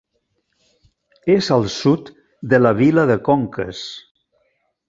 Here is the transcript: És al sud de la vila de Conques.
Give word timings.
És 1.33 1.49
al 1.57 1.69
sud 1.75 2.11
de 2.55 2.63
la 2.63 2.75
vila 2.83 3.07
de 3.15 3.21
Conques. 3.31 3.87